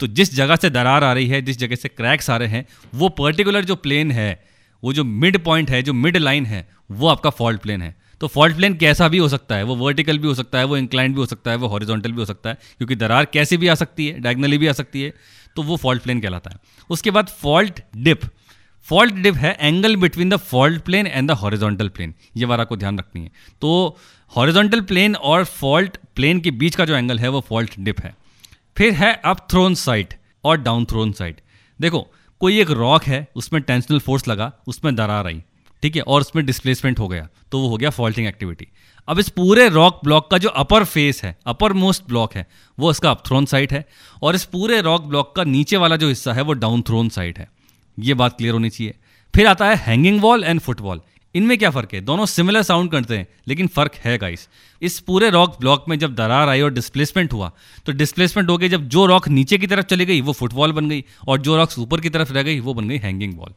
तो 0.00 0.06
जिस 0.06 0.34
जगह 0.34 0.56
से 0.56 0.70
दरार 0.70 1.04
आ 1.04 1.12
रही 1.12 1.28
है, 1.28 1.40
जिस 1.42 1.58
जगह 1.58 1.76
से 1.76 1.88
क्रैक्स 1.88 2.30
आ 2.30 2.36
रहे 2.36 2.48
हैं, 2.48 2.66
वो 2.94 3.08
पर्टिकुलर 3.08 3.64
जो 3.64 3.76
प्लेन 3.76 4.10
है, 4.10 4.44
वो 4.82 4.92
जो 4.92 5.04
मिड 5.04 5.38
पॉइंट 5.44 5.70
है, 5.70 5.82
जो 5.82 5.92
मिड 5.92 6.16
लाइन 6.16 6.46
है, 6.46 6.68
वो 6.90 7.08
आपका 7.08 7.30
फॉल्ट 7.30 7.60
प्लेन 7.60 7.82
है। 7.82 7.94
तो 8.20 8.26
फॉल्ट 8.26 8.56
प्लेन 8.56 8.74
कैसा 8.74 9.08
भी 9.08 9.18
हो 9.18 9.28
सकता 9.28 9.54
है, 9.54 9.62
वो 9.62 9.76
वर्टिकल 9.76 10.18
भी 10.18 10.28
हो 10.28 10.34
सकता 10.34 10.58
है, 10.58 10.64
वो 10.64 10.76
इंक्लाइंड 10.76 11.14
भी 11.14 11.20
हो 11.20 11.26
सकता 11.26 11.50
है, 11.50 11.56
वो 11.56 11.68
हॉरिजॉन्टल 11.68 12.12
भी 12.12 12.18
हो 12.18 12.24
सकता 12.24 12.50
है, 12.50 12.58
क्योंकि 12.78 12.96
दरार 12.96 13.24
कैसी 13.24 13.56
भी 13.56 13.68
आ 13.68 13.74
सकती 13.74 14.06
है 14.06 14.20
डायगनली 14.20 14.58
भी 14.58 14.66
आ 14.66 14.72
सकती 14.72 15.02
है 15.02 15.12
तो 15.56 15.62
वो 15.62 15.76
फॉल्ट 15.76 16.02
प्लेन 16.02 16.20
कहलाता 16.20 16.50
है। 16.50 16.56
उसके 16.90 17.10
बाद 17.10 17.28
फॉल्ट 17.32 17.80
डिप 17.96 18.20
फॉल्ट 18.88 19.14
डिप 19.14 19.34
है 19.34 19.56
angle 19.60 19.96
between 19.96 20.28
the 20.30 20.36
fault 20.42 20.82
plane 20.82 21.06
and 21.06 21.28
the 21.30 21.34
horizontal 21.34 21.88
plane 21.88 22.14
ये 22.36 22.46
बात 22.46 22.60
आपको 22.60 22.76
ध्यान 22.76 22.98
रखनी 22.98 23.22
है। 23.22 23.30
तो 23.62 23.96
हॉरिजॉन्टल 24.32 24.80
प्लेन 24.82 25.14
और 25.16 25.44
फॉल्ट 25.44 25.96
प्लेन 26.16 26.40
के 26.40 26.50
बीच 26.52 26.74
का 26.76 26.84
जो 26.84 26.96
एंगल 26.96 27.18
है, 27.18 27.28
वो 27.28 27.40
फॉल्ट 27.40 27.74
डिप 27.78 28.00
है। 28.00 28.14
फिर 28.76 28.92
है 28.92 29.12
अप 29.24 29.46
थ्रोन 29.50 29.74
साइड 29.76 30.14
और 30.44 30.56
डाउन 30.58 30.84
थ्रोन 30.84 31.12
साइड 31.12 31.40
देखो, 31.80 32.06
कोई 32.40 32.60
एक 32.60 32.70
रॉक 32.72 33.04
है, 33.04 33.26
उसमें 33.36 33.60
टेंशनल 33.62 33.98
फोर्स 33.98 34.28
लगा, 34.28 34.52
उसमें 34.66 34.94
दरार 34.96 35.26
आई, 35.26 35.42
ठीक 35.82 35.96
है, 35.96 36.02
और 36.02 36.20
उसमें 36.20 36.44
डिस्प्लेसमेंट 36.46 36.98
हो 36.98 37.08
गया 37.08 37.28
तो 37.50 37.58
वो 37.58 37.68
हो 37.68 37.76
गया 37.76 37.90
फॉल्टिंग 37.90 38.26
एक्टिविटी 38.26 38.66
अब 39.08 39.18
इस 39.18 39.28
पूरे 39.30 39.68
रॉक 39.68 40.00
ब्लॉक 40.04 40.30
का 40.30 40.38
जो 40.38 40.48
अपर 40.56 40.84
फेस 40.84 41.22
है 41.24 41.36
अपर 41.46 41.72
मोस्ट 41.74 42.02
ब्लॉक 42.08 42.34
है, 42.34 42.46
वो 42.78 42.90
इसका 42.90 43.10
अपथ्रोन 43.10 43.46
साइड 43.46 43.72
है, 43.72 43.84
और 44.22 44.34
इस 44.34 44.44
पूरे 44.46 44.80
रॉक 44.82 45.02
ब्लॉक 45.04 45.34
का 45.36 45.44
नीचे 45.46 45.76
वाला 45.76 45.96
जो 45.96 46.08
हिस्सा 46.08 46.32
है, 46.32 46.42
वो 46.42 46.52
डाउन 46.54 46.82
थ्रोन 46.82 47.08
साइड 47.08 47.38
है। 47.38 47.48
ये 47.98 48.14
बात 48.14 48.36
क्लियर 48.36 48.54
होनी 48.54 48.70
चाहिए। 48.70 48.94
फिर 49.34 49.46
आता 49.46 49.68
है 49.68 49.76
हैंगिंग 49.76 50.20
वॉल 50.20 50.44
एंड 50.44 50.60
फुटबॉल 50.60 51.00
इनमें 51.34 51.56
क्या 51.58 51.70
फ़र्क 51.70 51.92
है? 51.94 52.00
दोनों 52.00 52.26
सिमिलर 52.26 52.62
साउंड 52.62 52.90
करते 52.90 53.16
हैं, 53.18 53.26
लेकिन 53.48 53.66
फ़र्क 53.66 53.94
है 53.94 54.16
गाइस 54.18 54.48
इस 54.82 54.98
पूरे 55.00 55.28
रॉक 55.30 55.56
ब्लॉक 55.60 55.84
में 55.88 55.98
जब 55.98 56.14
दरार 56.14 56.48
आई 56.48 56.60
और 56.60 56.72
डिस्प्लेसमेंट 56.72 57.32
हुआ 57.32 57.50
तो 57.86 57.92
डिस्प्लेसमेंट 57.92 58.48
हो 58.50 58.56
गई 58.58 58.68
जब 58.68 58.88
जो 58.88 59.04
रॉक 59.06 59.28
नीचे 59.28 59.58
की 59.58 59.66
तरफ़ 59.66 59.86
चली 59.86 60.04
गई, 60.04 60.20
वो 60.20 60.32
फुटबॉल 60.32 60.72
बन 60.72 60.88
गई, 60.88 61.04
और 61.28 61.40
जो 61.40 61.56
रॉक्स 61.56 61.78
ऊपर 61.78 62.00
की 62.00 62.10
तरफ़ 62.10 62.32
रह 62.32 62.42
गई, 62.42 62.60
वो 62.60 62.74
बन 62.74 62.88
गई 62.88 62.98
हैंगिंग 62.98 63.38
वॉल 63.38 63.54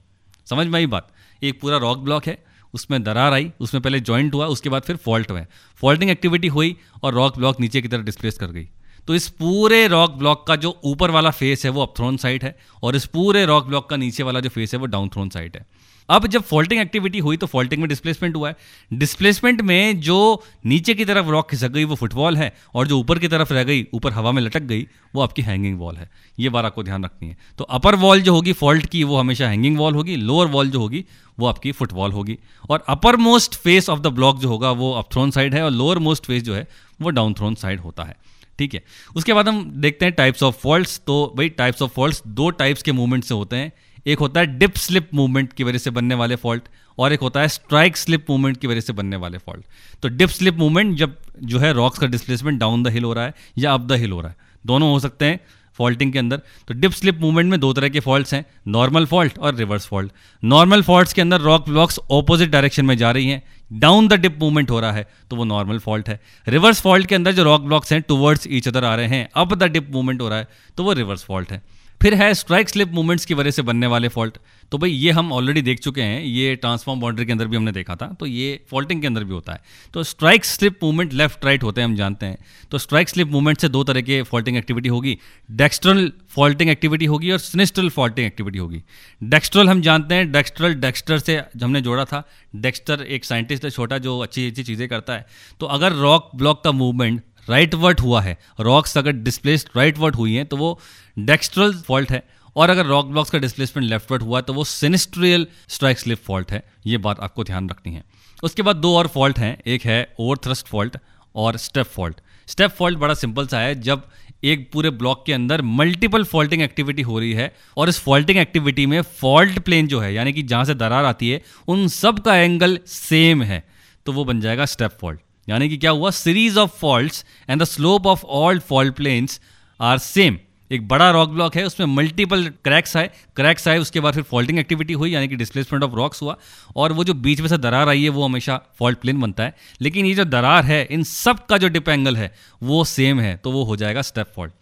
समझ 0.47 0.68
में 0.68 0.80
आई 0.80 0.86
बात? 0.88 1.12
एक 1.41 1.59
पूरा 1.62 1.77
रॉक 1.77 1.97
ब्लॉक 1.97 2.27
है, 2.27 2.38
उसमें 2.74 3.01
दरार 3.03 3.33
आई, 3.33 3.51
उसमें 3.59 3.81
पहले 3.83 4.00
जॉइंट 4.01 4.33
हुआ, 4.33 4.45
उसके 4.47 4.69
बाद 4.69 4.81
फिर 4.81 4.95
फॉल्ट 4.95 5.31
हुआ। 5.31 5.45
फॉल्टिंग 5.81 6.12
एक्टिविटी 6.12 6.47
हुई 6.47 6.75
और 7.03 7.13
रॉक 7.13 7.38
ब्लॉक 7.38 7.59
नीचे 7.59 7.81
की 7.81 7.88
तरफ़ 7.88 8.01
डिस्प्लेस 8.01 8.38
कर 8.38 8.47
गई। 8.47 8.68
तो 9.10 9.16
इस 9.16 9.30
पूरे 9.30 9.88
रॉक 9.88 10.12
ब्लॉक 10.12 10.48
का 10.48 10.56
जो 10.56 10.80
ऊपर 10.84 11.12
वाला 11.12 11.30
फेस 11.30 11.66
है, 11.66 11.72
वो 11.72 11.82
अपथ्रोन 11.82 12.18
साइड 12.18 12.44
है 12.44 12.58
और 12.84 12.96
इस 12.96 13.06
पूरे 13.06 13.46
रॉक 13.46 13.66
ब्लॉक 13.66 13.90
का 13.90 13.96
नीचे 13.96 14.24
वाला 14.24 14.40
जो 14.40 14.50
फेस 14.50 14.74
है, 14.74 14.80
वो 14.80 14.86
डाउन 14.86 15.10
थ्रोन 15.10 15.30
साइड 15.30 15.52
है। 15.56 15.66
अब 16.10 16.28
जब 16.28 16.42
फॉल्टिंग 16.42 16.82
एक्टिविटी 16.82 17.20
हुई 17.20 17.38
तो 17.38 17.48
फॉल्टिंग 17.48 17.82
में 17.82 17.90
डिस्प्लेसमेंट 17.90 18.36
हुआ 18.36 18.50
है। 18.50 18.56
डिस्प्लेसमेंट 18.94 19.62
में 19.62 20.00
जो 20.00 20.44
नीचे 20.66 20.94
की 20.94 21.06
तरफ़ 21.06 21.26
रॉक 21.26 21.50
खिसक 21.50 21.70
गई, 21.70 21.84
वो 21.84 21.96
फुटबॉल 21.96 22.38
है 22.38 22.56
और 22.74 22.88
जो 22.88 23.00
ऊपर 23.00 23.20
की 23.20 23.28
तरफ़ 23.28 23.54
रह 23.54 23.64
गई, 23.64 23.88
ऊपर 23.94 24.12
हवा 24.12 24.32
में 24.32 24.42
लटक 24.42 24.62
गई, 24.62 24.88
वो 25.16 25.22
आपकी 25.22 25.42
हैंगिंग 25.42 25.80
वॉल 25.80 25.96
है। 25.96 26.10
ये 26.40 26.50
बार 26.50 26.66
आपको 26.66 26.84
ध्यान 26.84 27.04
रखनी 27.04 27.30
है। 27.30 27.38
तो 27.58 27.64
अपर 27.64 27.96
वॉल 27.96 28.22
जो 28.22 28.34
होगी 28.34 28.54
फॉल्ट 28.54 28.86
की, 28.86 29.04
वो 29.04 29.18
हमेशा 29.18 29.48
हैंगिंग 29.48 29.78
वॉल 29.78 29.96
होगी। 29.96 30.16
लोअर 30.16 30.48
वॉल 30.48 30.70
जो 30.70 30.80
होगी, 30.80 31.06
वो 31.40 31.48
आपकी 31.48 31.72
फुटबॉल 31.72 32.12
होगी। 32.12 32.38
और 32.70 32.84
uppermost 33.16 33.56
face 33.56 33.90
of 33.90 34.00
the 34.00 34.08
block 34.08 34.40
जो 34.40 34.50
होगा, 34.50 34.72
वो 34.72 34.94
अपथ्रोन 34.94 35.32
साइड 35.32 35.54
है 35.54 35.64
और 35.64 35.72
लोअर 35.72 36.00
मोस्ट 36.00 36.26
फेस 36.26 36.44
जो 36.44 36.56
है, 36.56 36.68
वो 37.02 37.10
डाउन 37.10 37.34
थ्रोन 37.34 37.56
साइड 37.56 37.80
होता 37.80 38.04
है। 38.04 38.18
ठीक 38.60 38.74
है। 38.74 38.84
उसके 39.16 39.34
बाद 39.34 39.48
हम 39.48 39.64
देखते 39.78 40.06
हैं 40.06 40.14
टाइप्स 40.16 40.44
ऑफ़ 40.44 40.58
फॉल्ट 40.58 40.98
तो 41.08 41.34
भाई 41.38 41.50
टाइप्स 41.52 41.82
ऑफ़ 41.82 41.92
फॉल्ट 41.92 42.28
दो 42.30 42.50
टाइप्स 42.52 42.84
के 42.84 42.92
मूवमेंट 42.92 43.24
से 43.24 43.34
होते 43.34 43.56
हैं। 43.56 43.72
एक 44.06 44.20
होता 44.20 44.40
है 44.40 44.58
डिप 44.60 44.76
स्लिप 44.78 45.10
मूवमेंट 45.14 45.54
की 45.54 45.64
वजह 45.64 45.78
से 45.78 45.90
बनने 45.90 46.16
वाले 46.16 46.36
फॉल्ट 46.38 46.68
और 46.98 47.14
एक 47.14 47.20
होता 47.20 47.42
है 47.42 47.48
स्ट्राइक 47.48 47.98
स्लिप 47.98 48.30
मूवमेंट 48.30 48.58
की 48.58 48.68
वजह 48.68 48.82
से 48.82 48.94
बनने 48.94 49.16
वाले 49.16 49.38
फॉल्ट 49.38 49.66
तो 50.04 50.10
डिप 50.10 50.30
स्लिप 50.30 50.56
मूवमेंट 50.56 50.96
जब 50.98 51.16
जो 51.44 51.60
है 51.60 51.72
रॉक्स 51.74 52.00
का 52.00 52.08
डिस्प्लेसमेंट 52.08 52.60
डाउन 52.60 52.84
द 52.84 52.88
हिल 52.88 53.04
हो 53.04 53.14
रहा 53.14 53.26
है 53.26 53.34
या 53.58 53.74
अप 53.74 53.82
द 53.82 53.92
हिल 53.94 54.12
हो 54.12 54.22
रहा 54.22 54.30
है, 54.30 54.36
दोनों 54.66 54.92
हो 54.92 55.00
सकते 55.00 55.26
हैं। 55.26 55.40
फॉल्टिंग 55.80 56.14
के 56.14 56.20
अंदर 56.20 56.42
तो 56.68 56.74
डिप 56.76 56.92
स्लिप 56.92 57.20
मूवमेंट 57.22 57.50
में 57.52 57.60
दो 57.60 57.72
तरह 57.74 57.90
के 57.90 58.00
फॉल्ट्स 58.02 58.34
हैं, 58.34 58.46
नॉर्मल 58.68 59.06
फॉल्ट 59.06 59.38
और 59.40 59.56
रिवर्स 59.56 59.88
फॉल्ट। 59.88 60.12
नॉर्मल 60.44 60.81
फॉल्ट्स 60.81 61.14
के 61.14 61.22
अंदर 61.22 61.42
रॉक 61.42 61.70
ब्लॉक्स 61.70 62.00
ऑपोजिट 62.12 62.50
डायरेक्शन 62.50 62.86
में 62.86 62.98
जा 62.98 63.12
रही 63.12 63.30
हैं 63.30 63.42
डाउन 63.72 64.08
द 64.08 64.14
डिप 64.20 64.38
मूवमेंट 64.40 64.72
हो 64.72 64.80
रहा 64.80 64.92
है 64.92 65.08
तो 65.30 65.36
वो 65.36 65.44
नॉर्मल 65.46 65.80
फॉल्ट 65.80 66.10
है। 66.10 66.20
रिवर्स 66.48 66.81
फॉल्ट 66.81 67.08
के 67.08 67.15
अंदर 67.15 67.32
जो 67.32 67.44
रॉक 67.44 67.62
ब्लॉक्स 67.62 67.94
हैं 67.94 68.01
टूवर्ड्स 68.01 68.48
ईच 68.50 68.68
अदर 68.68 68.84
आ 68.84 68.96
रहे 68.96 69.08
हैं 69.08 69.27
अप 69.36 69.53
द 69.53 69.72
डिप 69.72 69.92
मूवमेंट 69.92 70.22
हो 70.22 70.30
रहा 70.30 70.38
है 70.39 70.48
तो 70.77 70.84
वो 70.84 70.94
रिवर्स 70.94 71.24
फॉल्ट 71.25 71.51
है। 71.51 71.62
फिर 72.01 72.13
है 72.13 72.34
स्ट्राइक 72.34 72.70
स्लिप 72.70 72.91
मूवमेंट्स 72.94 73.25
की 73.25 73.34
वजह 73.34 73.51
से 73.51 73.62
बनने 73.62 73.88
वाले 73.88 74.08
फॉल्ट 74.08 74.38
तो 74.72 74.77
भाई, 74.77 74.91
ये 74.91 75.12
हम 75.12 75.32
ऑलरेडी 75.34 75.62
देख 75.62 75.79
चुके 75.79 76.01
हैं, 76.01 76.22
ये 76.22 76.56
ट्रांसफॉर्म 76.56 77.00
बाउंड्री 77.01 77.25
के 77.25 77.32
अंदर 77.32 77.48
भी 77.48 77.58
हमने 77.58 77.72
देखा 77.72 77.96
था 77.96 78.08
तो 78.20 78.25
ये 78.25 78.60
फॉल्टिंग 78.72 79.01
के 79.01 79.08
अंदर 79.08 79.24
भी 79.24 79.34
होता 79.34 79.53
है। 79.53 79.62
तो 79.94 80.03
strike 80.03 80.46
slip 80.46 80.77
movement 80.84 81.13
left 81.13 81.46
right 81.46 81.63
होते 81.63 81.82
हैं, 81.82 81.88
हम 81.88 81.96
जानते 81.96 82.25
हैं। 82.25 82.38
तो 82.72 82.77
स्ट्राइक 82.77 83.10
स्लिप 83.10 83.27
मूवमेंट 83.27 83.58
से 83.58 83.70
दो 83.70 83.84
तरह 83.84 84.01
के 84.01 84.22
फॉल्टिंग 84.24 84.58
एक्टिविटी 84.58 84.89
होगी 84.89 85.18
डेक्स्ट्रल 85.50 86.12
फॉल्टिंग 86.29 86.70
एक्टिविटी 86.70 87.06
होगी 87.06 87.32
और 87.32 87.39
सिनिस्ट्रल 87.39 87.89
फॉल्टिंग 87.89 88.27
एक्टिविटी 88.27 88.60
होगी। 88.60 88.82
डेक्स्ट्रल 89.22 89.70
हम 89.70 89.82
जानते 89.82 90.15
हैं 90.15 90.32
डेक्स्ट्रल 90.32 90.74
डेक्स्टर 90.75 91.20
से 91.20 91.41
हमने 91.63 91.82
जोड़ा 91.82 92.06
था 92.06 92.24
डेक्स्टर 92.53 93.01
एक 93.01 93.25
साइंटिस्ट 93.25 93.65
है, 93.65 93.70
छोटा, 93.72 93.98
जो 93.98 94.20
अच्छी 94.20 94.48
अच्छी 94.48 94.63
चीज़ें 94.63 94.88
करता 94.89 95.13
है। 95.13 95.25
तो 95.60 95.65
अगर 95.68 95.94
रॉक 95.96 96.29
ब्लॉक 96.36 96.63
का 96.63 96.72
मूवमेंट 96.74 97.22
राइट 97.50 97.74
वर्ट 97.75 98.01
हुआ 98.01 98.22
है। 98.22 98.38
रॉक्स 98.60 98.98
अगर 98.98 99.12
डिस्प्लेस्ड 99.12 99.70
राइट 99.77 99.98
वर्ट 99.98 100.15
हुई 100.15 100.34
हैं 100.34 100.46
तो 100.46 100.58
वो 100.58 100.79
डेक्स्ट्रल 101.18 101.74
फॉल्ट 101.88 102.12
है। 102.12 102.24
और 102.56 102.70
अगर 102.70 102.86
रॉक 102.86 103.06
ब्लॉक्स 103.08 103.32
का 103.32 103.39
डिस्प्लेसमेंट 103.39 103.89
लेफ़्ट 103.89 104.12
वर्ट 104.12 104.24
हुआ 104.24 104.41
तो 104.41 104.53
वो 104.53 104.63
सिनिस्ट्रियल 104.63 105.46
स्ट्राइक 105.70 106.00
स्लिप 106.00 106.20
फॉल्ट 106.25 106.51
है। 106.51 106.63
ये 106.86 106.98
बात 107.00 107.20
आपको 107.20 107.44
ध्यान 107.44 107.70
रखनी 107.70 107.94
है। 107.94 108.03
उसके 108.44 108.62
बाद 108.62 108.75
दो 108.77 108.96
और 108.98 109.08
फॉल्ट 109.08 109.39
हैं। 109.39 109.58
एक 109.68 109.86
है 109.86 110.01
ओवर 110.20 110.38
थ्रस्ट 110.38 110.68
फॉल्ट 110.68 110.98
और 111.36 111.58
स्टेप 111.58 111.86
फॉल्ट 111.88 112.22
स्टेप 112.48 112.72
फॉल्ट 112.72 112.98
बड़ा 113.00 113.13
सिंपल 113.13 113.48
सा 113.48 113.60
है। 113.60 113.79
जब 113.82 114.08
एक 114.44 114.70
पूरे 114.72 114.89
ब्लॉक 114.91 115.24
के 115.25 115.34
अंदर 115.34 115.62
मल्टीपल 115.62 116.24
फॉल्टिंग 116.24 116.62
एक्टिविटी 116.62 117.01
हो 117.01 117.20
रही 117.20 117.32
है, 117.34 117.53
और 117.77 117.89
इस 117.89 118.00
फॉल्टिंग 118.00 118.38
एक्टिविटी 118.38 118.86
में 118.86 119.01
फॉल्ट 119.01 119.60
प्लेन 119.60 119.88
जो 119.88 120.00
है, 120.00 120.13
यानी 120.13 120.34
कि 120.34 120.44
जहाँ 120.44 120.65
से 120.65 120.74
दरार 120.75 121.06
आती 121.06 121.29
है, 121.29 121.41
उन 121.68 121.88
सब 121.89 122.20
का 122.20 122.36
एंगल 122.36 122.79
सेम 122.88 123.44
है 123.44 123.63
तो 124.06 124.12
वो 124.12 124.25
बन 124.25 124.41
जाएगा 124.41 124.65
स्टेप 124.65 124.98
फॉल्ट 125.01 125.20
यानी 125.50 125.70
कि 125.70 125.77
क्या 125.77 125.91
हुआ? 125.91 126.10
Series 126.12 126.60
of 126.60 126.77
fault 126.77 127.24
and 127.50 127.62
the 127.62 127.65
slope 127.65 128.08
of 128.08 128.24
all 128.25 128.60
fault 128.60 128.96
planes 128.96 129.41
are 129.79 129.98
same 129.98 130.38
एक 130.72 130.88
बड़ा 130.88 131.10
रॉक 131.12 131.29
ब्लॉक 131.29 131.56
है, 131.56 131.63
उसमें 131.65 131.88
मल्टीपल 131.88 132.44
क्रैक्स 132.63 132.96
आए। 132.98 133.10
क्रैक्स 133.36 133.68
आए, 133.68 133.77
उसके 133.77 134.00
बाद 134.00 134.13
फिर 134.13 134.24
फॉल्टिंग 134.24 134.60
एक्टिविटी 134.60 134.94
हुई, 134.94 135.12
यानी 135.12 135.27
कि 135.27 135.36
डिस्प्लेसमेंट 135.36 135.84
ऑफ़ 135.84 135.91
रॉक्स 135.91 136.22
हुआ। 136.22 136.38
और 136.75 136.91
वो 136.91 137.03
जो 137.03 137.13
बीच 137.13 137.41
में 137.41 137.48
से 137.48 137.58
दरार 137.58 137.89
आई 137.89 138.03
है, 138.03 138.10
वो 138.10 138.25
हमेशा 138.25 138.62
फॉल्ट 138.79 139.00
प्लेन 139.00 139.20
बनता 139.22 139.44
है। 139.44 139.56
लेकिन 139.82 140.06
ये 140.06 140.13
जो 140.15 140.25
दरार 140.25 140.65
है, 140.65 140.88
इन 140.91 141.03
सब 141.03 141.46
का 141.46 141.58
जो 141.58 141.68
डिप 141.68 141.89
एंगल 141.89 142.18
है, 142.18 142.34
वो 142.63 142.84
सेम 142.84 143.20
है 143.20 143.36
तो 143.38 143.51
वो 143.51 143.63
हो 143.63 143.75
जाएगा 143.75 144.01
step 144.01 144.32
fault 144.36 144.53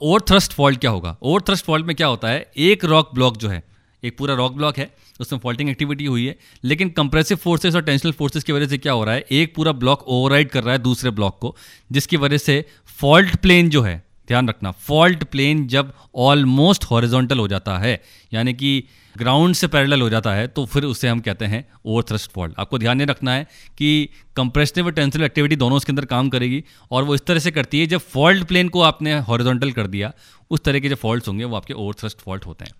over 0.00 0.20
thrust 0.20 0.52
fault 0.52 0.80
क्या 0.80 0.90
होगा? 0.90 1.16
ओवर 1.22 1.40
थ्रस्ट 1.40 1.64
फॉल्ट 1.64 1.86
में 1.86 1.96
क्या 1.96 2.06
होता 2.06 2.28
है? 2.28 2.50
एक 2.56 2.84
रॉक 2.84 3.10
ब्लॉक 3.14 3.36
जो 3.36 3.48
है 3.48 3.62
एक 4.02 4.16
पूरा 4.18 4.34
रॉक 4.34 4.52
ब्लॉक 4.52 4.78
है, 4.78 4.90
उसमें 5.20 5.40
फॉल्टिंग 5.40 5.70
एक्टिविटी 5.70 6.04
हुई 6.04 6.26
है, 6.26 6.36
लेकिन 6.64 6.88
कंप्रेसिव 6.90 7.36
फोर्सेस 7.36 7.74
और 7.74 7.82
टेंशनल 7.82 8.12
फोर्सेस 8.12 8.44
की 8.44 8.52
वजह 8.52 8.66
से 8.66 8.78
क्या 8.78 8.92
हो 8.92 9.04
रहा 9.04 9.14
है, 9.14 9.24
एक 9.32 9.54
पूरा 9.54 9.72
ब्लॉक 9.74 10.02
ओवरराइड 10.08 10.50
कर 10.50 10.64
रहा 10.64 10.72
है 10.72 10.78
दूसरे 10.80 11.10
ब्लॉक 11.10 11.38
को, 11.38 11.56
जिसकी 11.90 12.16
वजह 12.18 12.38
से 12.38 12.64
फॉल्ट 12.98 13.36
प्लेन 13.36 13.68
जो 13.70 13.82
है, 13.82 14.02
ध्यान 14.28 14.48
रखना 14.48 14.70
फॉल्ट 14.70 15.22
प्लेन 15.24 15.66
जब 15.66 15.92
ऑलमोस्ट 16.14 16.84
हॉरिजॉन्टल 16.84 17.38
हो 17.38 17.46
जाता 17.48 17.78
है, 17.78 18.00
यानी 18.32 18.52
कि 18.54 18.82
ग्राउंड 19.16 19.54
से 19.54 19.66
पैरेलल 19.66 20.00
हो 20.00 20.08
जाता 20.10 20.32
है 20.32 20.46
तो 20.46 20.64
फिर 20.66 20.84
उसे 20.84 21.08
हम 21.08 21.20
कहते 21.20 21.44
हैं 21.44 21.64
ओवर 21.84 22.02
थ्रस्ट 22.02 22.30
फॉल्ट 22.32 22.54
आपको 22.58 22.78
ध्यान 22.78 22.96
नहीं 22.96 23.06
रखना 23.06 23.32
है 23.32 23.46
कि 23.78 24.08
कंप्रेसिव 24.36 24.86
और 24.86 24.92
टेंसिल 24.92 25.22
एक्टिविटी 25.24 25.56
दोनों 25.56 25.76
उसके 25.76 25.92
अंदर 25.92 26.04
काम 26.04 26.28
करेगी, 26.28 26.62
और 26.90 27.04
वो 27.04 27.14
इस 27.14 27.24
तरह 27.26 27.38
से 27.38 27.50
करती 27.50 27.80
है, 27.80 27.86
जब 27.86 28.00
फॉल्ट 28.12 28.46
प्लेन 28.48 28.68
को 28.68 28.82
आपने 28.82 29.18
हॉरिजॉन्टल 29.20 29.72
कर 29.72 29.86
दिया, 29.86 30.12
उस 30.50 30.64
तरह 30.64 30.80
के 30.80 30.88
जो 30.88 30.96
फॉल्ट 30.96 31.28
होंगे, 31.28 31.44
वो 31.44 31.56
आपके 31.56 31.74
ओवर 31.74 31.94
थ्रस्ट 31.94 32.20
फॉल्ट 32.20 32.46
होते 32.46 32.64
हैं। 32.64 32.72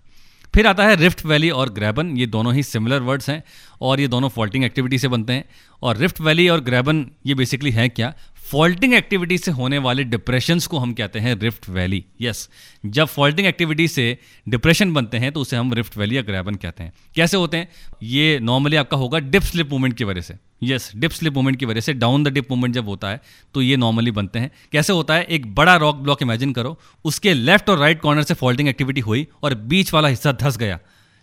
फिर 0.55 0.67
आता 0.67 0.83
है 0.83 0.95
रिफ्ट 0.95 1.25
वैली 1.25 1.49
और 1.49 1.69
ग्रैबन 1.69 2.17
ये 2.17 2.25
दोनों 2.25 2.53
ही 2.53 2.63
सिमिलर 2.63 2.99
वर्ड्स 2.99 3.29
हैं 3.29 3.43
और 3.81 3.99
ये 3.99 4.07
दोनों 4.07 4.29
फॉल्टिंग 4.29 4.63
एक्टिविटी 4.63 4.97
से 4.97 5.07
बनते 5.07 5.33
हैं। 5.33 5.45
और 5.81 5.97
रिफ्ट 5.97 6.21
वैली 6.21 6.49
और 6.49 6.59
ग्रैबन 6.59 7.11
ये 7.25 7.33
बेसिकली 7.33 7.71
है 7.71 7.89
क्या? 7.89 8.13
फॉल्टिंग 8.51 8.93
एक्टिविटी 8.93 9.37
से 9.37 9.51
होने 9.51 9.77
वाले 9.77 10.03
डिप्रेशंस 10.03 10.65
को 10.67 10.77
हम 10.77 10.93
कहते 10.93 11.19
हैं 11.19 11.35
रिफ्ट 11.39 11.67
वैली। 11.69 12.03
यस 12.21 12.49
जब 12.85 13.05
फॉल्टिंग 13.05 13.47
एक्टिविटी 13.47 13.87
से 13.87 14.17
डिप्रेशन 14.49 14.93
बनते 14.93 15.17
हैं 15.17 15.31
तो 15.31 15.41
उसे 15.41 15.57
हम 15.57 15.73
रिफ्ट 15.73 15.95
वैली 15.97 16.17
या 16.17 16.21
ग्रैबन 16.21 16.55
कहते 16.55 16.83
हैं। 16.83 16.93
कैसे 17.15 17.37
होते 17.37 17.57
हैं? 17.57 17.69
ये 18.03 18.39
नॉर्मली 18.39 18.75
आपका 18.75 18.97
होगा 18.97 19.19
डिप 19.19 19.41
स्लिप 19.41 19.69
मूवमेंट 19.69 19.93
की 19.97 20.03
वजह 20.03 20.21
से। 20.21 20.35
यस 20.63 20.91
डिप 20.95 21.11
स्लिप 21.11 21.33
मूवमेंट 21.33 21.57
की 21.57 21.65
वजह 21.65 21.81
से, 21.81 21.93
डाउन 21.93 22.23
द 22.23 22.27
डिप 22.27 22.51
मूवमेंट 22.51 22.73
जब 22.75 22.87
होता 22.87 23.09
है 23.09 23.21
तो 23.53 23.61
ये 23.61 23.77
नॉर्मली 23.77 24.11
बनते 24.11 24.39
हैं। 24.39 24.51
कैसे 24.71 24.93
होता 24.93 25.15
है? 25.15 25.23
एक 25.23 25.53
बड़ा 25.55 25.75
रॉक 25.75 25.95
ब्लॉक 25.97 26.21
इमेजिन 26.21 26.53
करो, 26.53 26.77
उसके 27.05 27.33
लेफ़्ट 27.33 27.69
और 27.69 27.77
राइट 27.77 28.01
कॉर्नर 28.01 28.23
से 28.23 28.33
फॉल्टिंग 28.33 28.69
एक्टिविटी 28.69 29.01
हुई 29.01 29.25
और 29.43 29.55
बीच 29.55 29.93
वाला 29.93 30.07
हिस्सा 30.07 30.31
धस 30.31 30.57
गया। 30.57 30.79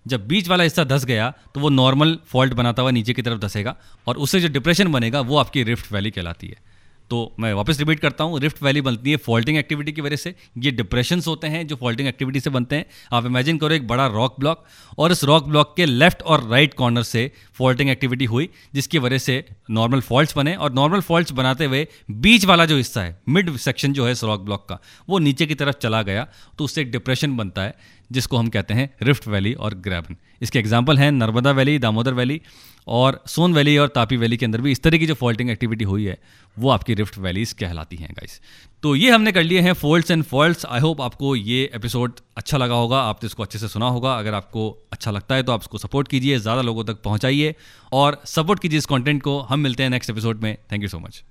जब 0.07 0.27
बीच 0.29 0.49
वाला 0.49 0.65
हिस्सा 0.65 0.85
धस 0.85 1.05
गया 1.05 1.31
तो 1.55 1.61
वो 1.61 1.69
नॉर्मल 1.69 2.19
फॉल्ट 2.27 2.55
बनाता 2.55 2.83
हुआ 2.83 2.91
नीचे 2.91 3.13
की 3.13 3.23
तरफ़ 3.23 3.39
धसेगा 3.39 3.77
और 4.07 4.17
उससे 4.17 4.41
जो 4.41 4.49
डिप्रेशन 4.49 4.89
बनेगा, 4.89 5.21
वो 5.21 5.37
आपकी 5.37 5.63
रिफ्ट 5.63 5.93
वैली 5.93 6.11
कहलाती 6.11 6.47
है। 6.47 6.67
तो 7.11 7.19
मैं 7.41 7.53
वापस 7.55 7.79
रिपीट 7.79 8.01
करता 8.01 8.25
हूँ 8.25 8.41
रिफ्ट 8.41 8.63
वैली 8.63 8.81
बनती 8.81 9.11
है 9.11 9.17
फॉल्टिंग 9.19 9.59
एक्टिविटी 9.59 9.93
की 9.93 10.01
वजह 10.01 10.17
से। 10.17 10.35
ये 10.59 10.71
डिप्रेशंस 10.71 11.27
होते 11.27 11.47
हैं 11.47 11.67
जो 11.67 11.77
फॉल्टिंग 11.77 12.09
एक्टिविटी 12.09 12.41
से 12.41 12.51
बनते 12.51 12.77
हैं। 12.77 12.87
आप 13.13 13.27
इमेजिन 13.27 13.59
करो 13.59 13.75
एक 13.75 13.87
बड़ा 13.89 14.07
रॉक 14.09 14.37
ब्लॉक 14.41 14.65
और 14.99 15.13
इस 15.13 15.25
रॉक 15.25 15.47
ब्लॉक 15.47 15.75
के 15.77 15.87
लेफ़्ट 15.87 16.23
और 16.23 16.47
राइट 16.49 16.75
कॉर्नर 16.75 17.03
से 17.03 17.31
फॉल्टिंग 17.55 17.91
एक्टिविटी 17.91 18.25
हुई, 18.25 18.49
जिसकी 18.75 18.99
वजह 18.99 19.19
से 19.19 19.45
नॉर्मल 19.71 20.01
फॉल्ट्स 20.03 20.37
बने 20.37 20.55
और 20.57 20.73
नॉर्मल 20.73 21.01
फॉल्ट्स 21.03 21.33
बनाते 21.33 21.65
हुए 21.65 21.87
बीच 22.11 22.45
वाला 22.45 22.67
जो 22.67 22.77
हिस्सा 22.77 23.03
है 23.03 23.21
मिड 23.29 23.57
सेक्शन 23.59 23.93
जो 23.93 24.07
है 24.07 24.13
इस 24.13 24.25
रॉक 24.25 24.41
ब्लॉक 24.41 24.69
का, 24.69 24.79
वो 25.09 25.19
नीचे 25.19 25.47
की 25.47 25.55
तरफ़ 25.57 25.77
चला 25.79 26.03
गया। 26.03 26.27
तो 26.59 26.65
उससे 26.65 26.81
एक 26.83 26.91
डिप्रेशन 26.93 27.37
बनता 27.37 27.63
है, 27.63 27.75
जिसको 28.11 28.37
हम 28.37 28.49
कहते 28.49 28.75
हैं 28.75 28.91
रिफ्ट 29.03 29.27
वैली 29.29 29.53
और 29.55 29.75
ग्रैबन 29.77 30.17
इसके 30.43 30.59
एग्ज़ाम्पल 30.59 30.99
हैं 30.99 31.11
नर्मदा 31.13 31.51
वैली 31.53 31.79
दामोदर 31.79 32.15
वैली 32.15 32.41
और 32.89 33.21
सोन 33.27 33.55
वैली 33.55 33.77
और 33.79 33.89
तापी 33.95 34.17
वैली 34.17 34.37
के 34.37 34.47
अंदर 34.47 34.61
भी 34.61 34.73
इस 34.73 34.83
तरह 34.83 34.99
की 34.99 35.07
जो 35.07 35.15
फॉल्टिंग 35.15 35.51
एक्टिविटी 35.51 35.85
हुई 35.85 36.05
है, 36.05 36.19
वो 36.57 36.71
आपकी 36.71 36.95
रिफ्ट 36.95 37.19
वैलीज 37.19 37.53
कहलाती 37.55 37.97
हैं 37.97 38.09
गाइस 38.13 38.41
तो 38.83 38.95
ये 38.97 39.11
हमने 39.11 39.33
कर 39.33 39.43
लिए 39.43 39.61
हैं 39.61 39.73
folds 39.75 40.11
and 40.11 40.23
faults. 40.25 40.67
I 40.67 40.81
hope 40.81 41.01
आपको 41.01 41.35
ये 41.37 41.71
एपिसोड 41.75 42.13
अच्छा 42.37 42.59
लगा 42.59 42.75
होगा, 42.75 43.01
आपने 43.01 43.27
इसको 43.27 43.43
अच्छे 43.43 43.59
से 43.59 43.69
सुना 43.69 43.89
होगा. 43.89 44.15
अगर 44.15 44.35
आपको 44.35 44.69
अच्छा 44.93 45.11
लगता 45.11 45.35
है 45.35 45.43
तो 45.43 45.53
आप 45.53 45.63
इसको 45.63 45.79
सपोर्ट 45.79 46.09
कीजिए, 46.09 46.39
ज़्यादा 46.39 46.63
लोगों 46.63 46.85
तक 46.85 47.03
पहुँचाइए 47.03 47.55
और 47.93 48.21
सपोर्ट 48.27 48.61
कीजिए 48.61 48.79
इस 48.79 48.87
कॉन्टेंट 48.87 49.23
को. 49.23 49.39
हम 49.41 49.61
मिलते 49.61 49.83
हैं 49.83 49.91
नेक्स्ट 49.91 50.11
एपिसोड 50.11 50.43
में. 50.43 50.57
Thank 50.73 50.83
you 50.83 50.89
so 50.89 50.99
much 50.99 51.23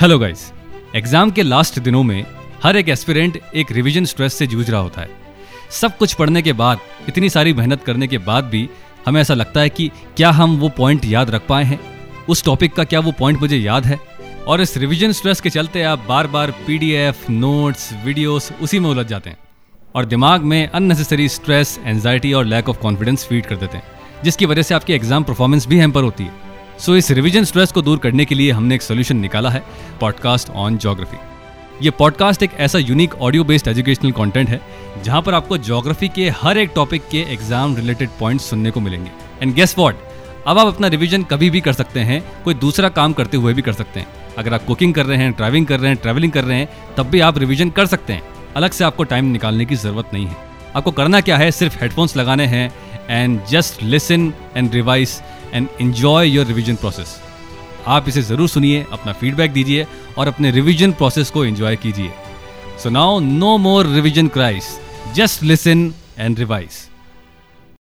hello 0.00 0.18
guys 0.18 0.50
exam 0.96 1.30
के 1.30 1.42
लास्ट 1.42 1.78
दिनों 1.80 2.02
में 2.02 2.24
हर 2.62 2.76
एक 2.76 2.88
एस्पिरेंट 2.88 3.40
एक 3.54 3.72
रिविजन 3.72 4.04
स्ट्रेस 4.04 4.34
से 4.34 4.46
जूझ 4.46 4.68
रहा 4.70 4.80
होता 4.80 5.00
है. 5.00 5.08
सब 5.72 5.96
कुछ 5.96 6.14
पढ़ने 6.14 6.42
के 6.42 6.52
बाद, 6.52 6.78
इतनी 7.08 7.28
सारी 7.30 7.52
मेहनत 7.54 7.82
करने 7.84 8.06
के 8.08 8.18
बाद 8.20 8.44
भी 8.44 8.68
हमें 9.06 9.20
ऐसा 9.20 9.34
लगता 9.34 9.60
है 9.60 9.68
कि 9.68 9.90
क्या 10.16 10.30
हम 10.30 10.56
वो 10.56 10.68
पॉइंट 10.68 11.04
याद 11.04 11.30
रख 11.30 11.46
पाए 11.46 11.64
हैं? 11.64 11.78
उस 12.28 12.44
टॉपिक 12.44 12.74
का 12.74 12.84
क्या 12.84 13.00
वो 13.00 13.12
पॉइंट 13.12 13.40
मुझे 13.40 13.56
याद 13.56 13.86
है? 13.86 13.98
और 14.46 14.60
इस 14.60 14.76
रिविजन 14.76 15.12
स्ट्रेस 15.12 15.40
के 15.40 15.50
चलते 15.50 15.82
आप 15.82 16.04
बार 16.08 16.26
बार 16.26 16.50
पीडीएफ 16.66 17.30
नोट्स 17.30 17.92
वीडियोस 18.04 18.50
उसी 18.62 18.78
में 18.78 18.90
उलझ 18.90 19.06
जाते 19.06 19.30
हैं। 19.30 19.38
और 19.94 20.04
दिमाग 20.04 20.42
में 20.42 20.66
अननेसेसरी 20.68 21.28
स्ट्रेस 21.28 21.78
एनजाइटी 21.84 22.32
और 22.32 22.44
लैक 22.44 22.68
ऑफ़ 22.68 22.78
कॉन्फिडेंस 22.78 23.24
फ़ीड 23.24 23.46
कर 23.46 23.56
देते 23.56 23.76
हैं 23.76 24.22
जिसकी 24.24 24.46
वजह 24.46 24.62
से 24.62 24.74
आपकी 24.74 24.92
एग्ज़ाम 24.92 25.22
परफॉर्मेंस 25.22 25.66
भी 25.66 25.78
हैम्पर 25.78 26.02
होती 26.02 26.24
है। 26.24 26.32
सो 26.78 26.92
so, 26.92 26.98
इस 26.98 27.10
रिविजन 27.10 27.44
स्ट्रेस 27.44 27.72
को 27.72 27.82
दूर 27.82 27.98
करने 27.98 28.24
के 28.24 28.34
लिए 28.34 28.50
हमने 28.52 28.74
एक 28.74 28.82
सोल्यूशन 28.82 29.16
निकाला 29.16 29.50
है 29.50 29.62
पॉडकास्ट 30.00 30.50
ऑन 30.50 30.78
जोग्राफी 30.78 31.35
ये 31.82 31.90
पॉडकास्ट 31.90 32.42
एक 32.42 32.50
ऐसा 32.56 32.78
unique 32.78 33.14
audio 33.14 33.44
based 33.44 33.66
educational 33.68 34.12
content 34.12 34.48
है, 34.48 34.60
जहाँ 35.04 35.20
पर 35.22 35.34
आपको 35.34 35.56
ज्योग्राफी 35.58 36.08
के 36.08 36.28
हर 36.32 36.58
एक 36.58 36.70
टॉपिक 36.74 37.02
के 37.10 37.18
एग्ज़ाम 37.32 37.74
रिलेटेड 37.76 38.10
पॉइंट्स 38.20 38.44
सुनने 38.50 38.70
को 38.70 38.80
मिलेंगे। 38.80 39.10
एंड 39.42 39.52
गेस 39.54 39.74
वॉट 39.78 39.96
अब 40.46 40.58
आप 40.58 40.66
अपना 40.66 40.88
रिवीजन 40.88 41.22
कभी 41.22 41.50
भी 41.50 41.60
कर 41.60 41.72
सकते 41.72 42.00
हैं, 42.00 42.22
कोई 42.44 42.54
दूसरा 42.54 42.88
काम 42.88 43.12
करते 43.12 43.36
हुए 43.36 43.54
भी 43.54 43.62
कर 43.62 43.72
सकते 43.72 44.00
हैं। 44.00 44.06
अगर 44.38 44.54
आप 44.54 44.64
कुकिंग 44.64 44.94
कर 44.94 45.06
रहे 45.06 45.18
हैं 45.18 45.32
ड्राइविंग 45.32 45.66
कर 45.66 45.80
रहे 45.80 45.90
हैं 45.90 45.98
ट्रैवलिंग 46.02 46.32
कर 46.32 46.44
रहे 46.44 46.58
हैं, 46.58 46.68
तब 46.96 47.10
भी 47.10 47.20
आप 47.20 47.38
रिविजन 47.38 47.70
कर 47.70 47.86
सकते 47.86 48.12
हैं। 48.12 48.22
अलग 48.56 48.70
से 48.70 48.84
आपको 48.84 49.04
टाइम 49.04 49.24
निकालने 49.32 49.64
की 49.64 49.74
ज़रूरत 49.76 50.14
नहीं 50.14 50.26
है। 50.26 50.36
आपको 50.76 50.90
करना 50.92 51.20
क्या 51.20 51.36
है? 51.36 51.50
सिर्फ़ 51.50 51.78
हेडफोन्स 51.80 52.16
लगाने 52.16 52.46
हैं 52.46 52.72
and 53.10 53.40
just 53.46 53.82
listen 53.82 54.32
and 54.56 54.74
revise 54.74 55.20
and 55.54 55.68
enjoy 55.80 56.28
your 56.28 56.46
revision 56.46 56.76
process 56.76 57.18
आप 57.86 58.08
इसे 58.08 58.22
ज़रूर 58.22 58.48
सुनिए, 58.48 58.84
अपना 58.92 59.12
फीडबैक 59.12 59.52
दीजिए 59.52 59.86
और 60.18 60.28
अपने 60.28 60.50
रिविजन 60.50 60.92
प्रोसेस 60.92 61.30
को 61.30 61.44
एंजॉय 61.44 61.76
कीजिए। 61.76 62.10
So 62.82 62.90
now 62.90 63.18
no 63.20 63.56
more 63.58 63.86
revision 63.86 64.28
crisis 64.28 64.76
just 65.14 65.42
listen 65.42 65.92
and 66.18 66.38
revise 66.38 66.70